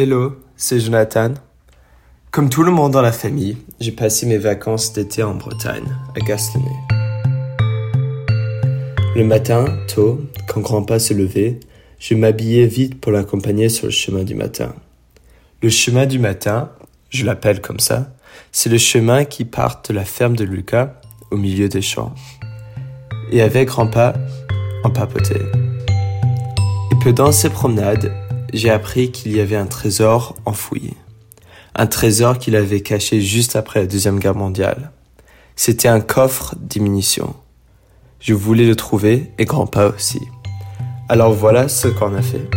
[0.00, 1.34] Hello, c'est Jonathan.
[2.30, 6.20] Comme tout le monde dans la famille, j'ai passé mes vacances d'été en Bretagne, à
[6.20, 6.78] Gastonnet.
[9.16, 11.58] Le matin, tôt, quand grand-papa se levait,
[11.98, 14.72] je m'habillais vite pour l'accompagner sur le chemin du matin.
[15.62, 16.70] Le chemin du matin,
[17.10, 18.14] je l'appelle comme ça,
[18.52, 20.94] c'est le chemin qui part de la ferme de Lucas
[21.32, 22.14] au milieu des champs.
[23.32, 24.16] Et avec grand-papa,
[24.84, 25.42] on papotait.
[26.92, 28.12] Et pendant ces promenades,
[28.52, 30.94] j'ai appris qu'il y avait un trésor enfoui.
[31.74, 34.90] Un trésor qu'il avait caché juste après la Deuxième Guerre mondiale.
[35.56, 37.34] C'était un coffre diminution.
[38.20, 40.20] Je voulais le trouver et grand-papa aussi.
[41.08, 42.48] Alors voilà ce qu'on a fait.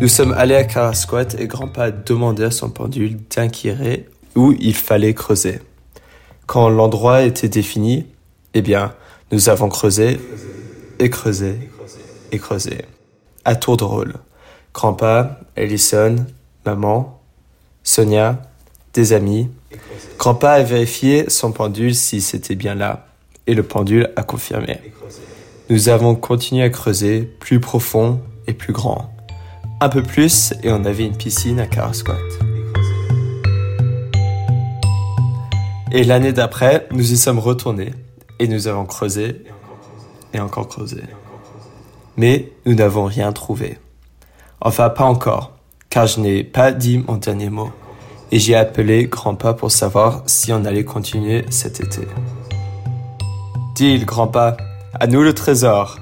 [0.00, 5.14] Nous sommes allés à Carasquat et grand-papa demandait à son pendule d'inquiéter où il fallait
[5.14, 5.60] creuser.
[6.46, 8.06] Quand l'endroit était défini,
[8.54, 8.94] eh bien,
[9.30, 10.18] nous avons creusé
[10.98, 11.70] et creusé
[12.32, 12.78] et creusé.
[13.44, 14.14] À tour de rôle.
[14.72, 16.16] Grandpa, Ellison,
[16.64, 17.20] maman,
[17.82, 18.40] Sonia,
[18.94, 19.50] des amis.
[20.18, 23.06] Grandpa a vérifié son pendule si c'était bien là.
[23.46, 24.80] Et le pendule a confirmé.
[25.70, 29.12] Nous avons continué à creuser plus profond et plus grand.
[29.80, 32.18] Un peu plus et on avait une piscine à Carasquat.
[35.90, 37.92] Et l'année d'après, nous y sommes retournés
[38.38, 39.42] et nous avons creusé
[40.32, 41.02] et encore creusé
[42.16, 43.78] mais nous n'avons rien trouvé.
[44.60, 45.52] Enfin, pas encore,
[45.90, 47.70] car je n'ai pas dit mon dernier mot,
[48.30, 52.06] et j'ai appelé Grandpa pour savoir si on allait continuer cet été.
[53.74, 54.56] Deal, Grandpa,
[54.98, 55.98] à nous le trésor.